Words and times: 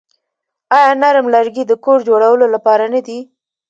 آیا 0.77 0.91
نرم 1.01 1.25
لرګي 1.35 1.63
د 1.67 1.71
کور 1.83 1.99
جوړولو 2.07 2.45
لپاره 2.55 2.85
نه 2.93 2.99
دي؟ 3.07 3.19